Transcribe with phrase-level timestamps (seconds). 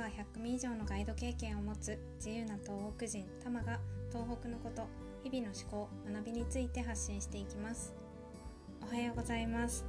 [0.00, 3.78] カー100組以上のガイド経験を持つ自由な東北人タマが
[4.08, 4.86] 東北のこと
[5.22, 7.94] 日々の思考学びについて発信していきます。
[8.82, 9.84] おはようございます。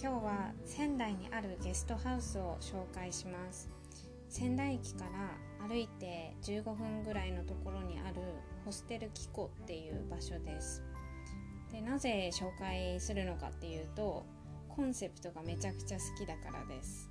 [0.00, 3.68] 今日は仙台にあるゲストハウスを紹介します。
[4.28, 5.06] 仙台駅か
[5.60, 8.20] ら歩いて15分ぐらいのところにある
[8.64, 10.84] ホステルキコっていう場所です。
[11.72, 14.24] でなぜ紹介するのかっていうと
[14.68, 17.10] コンセプトがめちゃくちゃ好きだからです、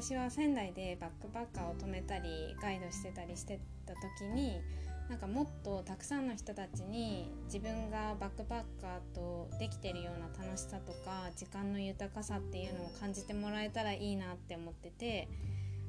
[0.00, 4.58] 私は仙台でバックパッカーを止めたりガイドしてたりしてた時に
[5.10, 15.28] なんかもっとたくさんの人たちに自分がバックパッカーとできてるような楽しさとか時間の豊かさっていうのを感じてもらえたらいいなって思ってて、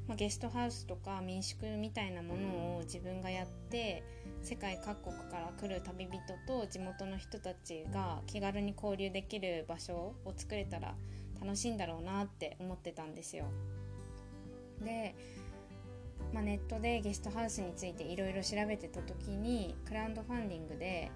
[0.10, 4.04] まあ、ゲストハウスとか民宿みたいなものを自分がやって
[4.42, 10.96] 世界各国から来る旅人と地元の人たちが気軽に交流できる場所を作れたら
[11.42, 13.46] 楽しいんだろうなって思ってたんですよ。
[14.84, 15.16] で、
[16.34, 21.12] まあ、ネットでゲストハウスについていろいろ調べてた時にクラウドファンディングで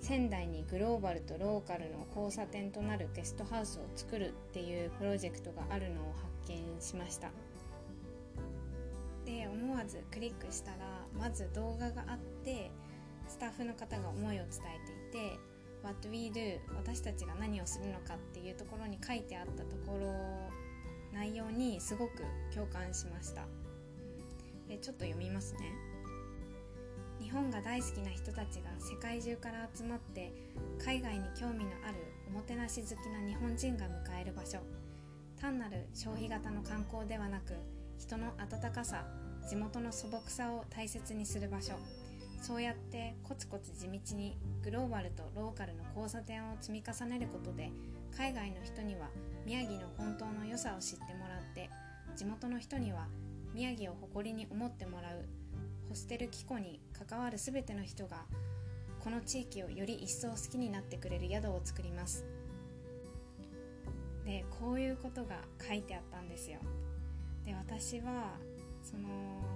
[0.00, 6.12] 仙台にグローバルとローカルの交差点となるゲストハウスを作るっていうプロジェクトがあるのを
[6.44, 7.30] 発見しました。
[9.24, 10.78] で思わずクリックしたら
[11.16, 12.72] まず動画があって
[13.28, 14.46] スタッフの方が思いを伝
[15.12, 15.38] えていて
[15.84, 20.06] What we do 私たちが何をするのかっていうところに書いてあったところ
[21.12, 22.24] 内容にすごく
[22.54, 23.46] 共感しました。
[24.68, 25.60] でちょっと読みますね。
[27.20, 30.32] 日本が大好きな人たちが世界中から集まって
[30.84, 34.58] 海外に興味のあるおもてなし好きな日本人が迎える場所。
[35.40, 37.54] 単なる消費型の観光ではなく
[37.98, 39.04] 人の温かさ
[39.48, 41.74] 地元の素朴さを大切にする場所。
[42.40, 47.70] そうやってコツコツ地道にグローバルとローカルの交差点を積み重ねることで
[48.16, 49.08] 海外の人には
[49.46, 51.70] 宮城の本当の良さを知ってもらって
[52.16, 53.06] 地元の人には
[53.54, 55.24] 宮城を誇りに思ってもらう
[55.88, 58.24] ホステル機構に関わる全ての人が
[59.00, 62.24] この地域をより一層好きになってくれる宿を作ります。
[64.24, 66.60] でこういうことが書いてあったんですよ。
[67.44, 68.36] で私は
[68.82, 69.08] その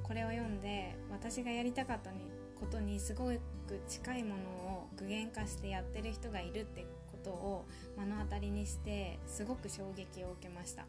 [0.03, 2.11] これを読んで私がやりたかった
[2.59, 3.39] ことにすごく
[3.87, 6.85] 近いものを具現化してやってる人がいるって
[7.27, 7.67] ことを
[7.99, 10.87] 目の当たりにしてすごく衝撃を受けました。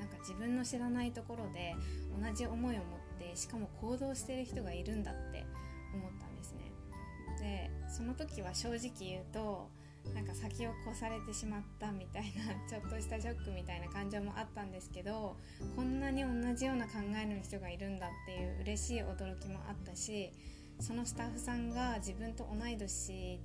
[0.00, 1.74] なんか自分の知らないところで
[2.18, 2.84] 同じ思いを持っ
[3.18, 5.44] てしかも行動してる人がいるんだって
[5.92, 6.72] 思ったんですね。
[7.40, 9.68] でその時は正直言うと
[10.14, 15.36] なんか先を越されてしまったみたいなちょっとしたショックみたいな感情もあったんですけど
[15.76, 20.32] こんなに同じような考えの人がいるんだっていう嬉しい驚きもあったし
[20.80, 23.38] そのスタッフさんが自分と同い年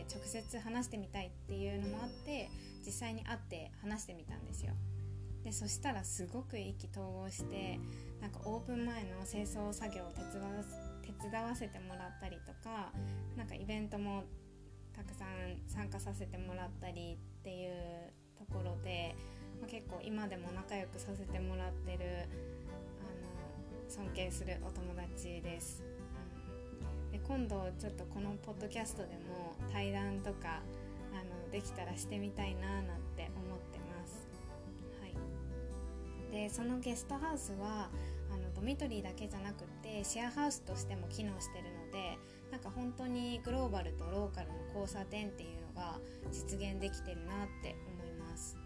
[0.00, 2.50] っていうのもあって直接話してみたいっていうのもあって
[2.84, 4.72] 実際に会って話してみたんですよ。
[5.44, 7.78] でそしたらすごく意気投合して
[8.20, 10.48] なんかオープン前の清掃作業を手伝わ
[11.02, 12.92] 手伝わせてもらったりとか
[13.36, 14.22] なんかイベントも
[14.94, 19.16] たくさん参加させてもらったりっていうところで、
[19.60, 21.98] まあ、結構今でも仲良くさせてもらってる
[23.00, 23.08] あ
[23.84, 25.82] の尊敬するお友達です。
[27.10, 29.31] で今度ちょっとこのポッドキャストでも
[29.72, 30.62] 対談とか
[31.12, 32.84] あのできたらしてみたいななん
[33.16, 34.28] て思ってます。
[35.00, 37.90] はい、でそのゲストハウスは
[38.32, 42.18] あのドミトリーだけじゃなくてシェアハウスとしても機能してるので
[42.50, 45.98] なんか本当にグローバルとローカルの交差点っていうのが
[46.30, 48.56] 実現できてるなって思います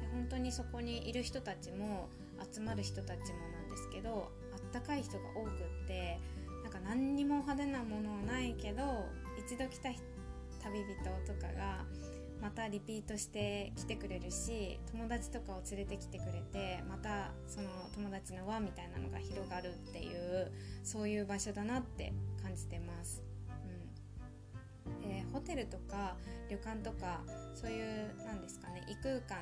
[0.00, 2.08] で本当にそこにいる人たちも
[2.52, 5.50] 集まる人たちもなんですけどあったかい人が多く
[5.84, 6.18] って
[6.62, 8.82] なんか何にも派手なものはないけど
[9.38, 9.90] 一度来た
[10.62, 10.94] 旅人
[11.26, 11.84] とかが
[12.40, 20.50] またリピートして来てくれるし友達とかを連れてきてくれてまたその友達の輪みたいなのが広がるっていう
[20.82, 22.12] そういう場所だなって
[22.42, 23.22] 感じてます。
[23.26, 26.16] うんでホテルとか
[26.48, 27.20] 旅館とか
[27.54, 29.36] そういうなんですかね異空間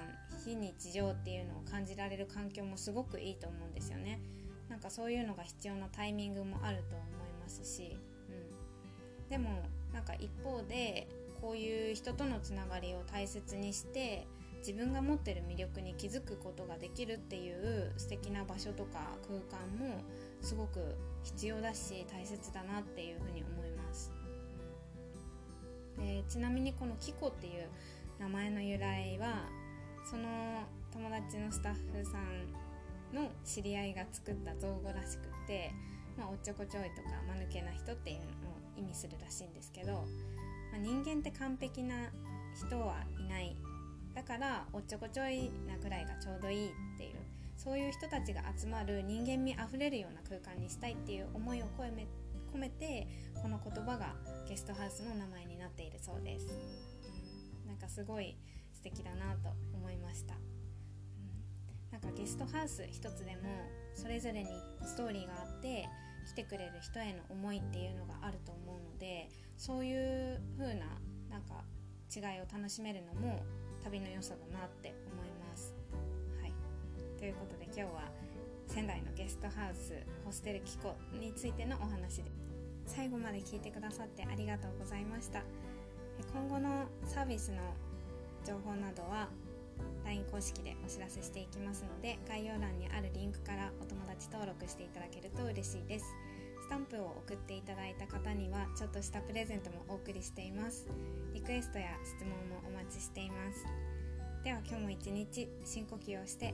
[0.45, 4.21] 非日常っていうのを感じられる環境もすごくいいと思うんですよね。
[4.69, 7.97] なんかそういうのが必要なタイミングもあると思いますし、
[8.29, 9.63] うん、でも
[9.93, 11.09] なんか一方で
[11.41, 14.27] こういう人とのつながりを大切にして
[14.59, 20.03] 自分が持ってる魅力に気づくことができるっていう素敵な場所とか空間も
[20.41, 24.13] すごく必要だし大切だなっていうふうに思います。
[25.99, 27.69] でちなみにこのキコっていう
[28.21, 29.47] 名前の由来は
[30.09, 30.63] その
[30.93, 35.73] 友達のスタッフさんの知り合いが作った造語らしくて、
[36.17, 40.07] まあ、おっちょこちょいとか間抜けな人っていうのを意味するらしいんですけど
[40.71, 42.11] まあ、人間って完璧な
[42.55, 43.57] 人はいない。
[44.15, 47.15] だからおっちょこちょいなくらいがちょうどいいっていう
[47.57, 52.09] そういう人たちが集まる人間味あふれるような空間にしたいっていう思いを込め
[52.53, 53.07] 込めて
[53.41, 54.17] この言葉が
[54.49, 58.37] ゲストハウスの名前になっているそうです、うん、なんかすごい
[58.73, 63.43] 素敵だなと思いました、うん、なんかゲストハウス一つでも
[63.95, 64.51] それぞれに
[64.85, 65.87] ストーリーがあって
[66.27, 68.18] 来てくれる人への思いっていうのが
[69.59, 70.87] そういう風な
[71.29, 71.65] なんか
[72.15, 73.43] 違いを楽しめるのも
[73.85, 75.75] 旅の良さだなって思います。
[76.41, 76.53] はい、
[77.19, 78.11] ということで今日は
[78.67, 79.95] 仙台のゲストハウス
[80.25, 82.31] ホステル機構についてのお話で。
[82.89, 85.43] 最後まで聞いてくださってありがとうございました。
[86.33, 87.59] 今後のサービスの
[88.45, 89.29] 情報などは
[90.05, 96.07] LINE 公式でお知らせしていきますので概要欄にあるリンクからお友達登録していただけると嬉しいです。
[96.69, 100.87] スタンプを送っていただいた方にはちょっとしたプレゼントもお送りしています。
[101.33, 103.65] リクエストや質問もお待ちしています。
[104.45, 106.53] では今日も一日深呼吸をして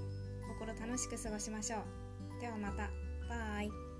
[0.60, 1.78] 心楽しく過ごしましょ
[2.38, 2.40] う。
[2.40, 2.90] ではまた。
[3.28, 3.93] バイ。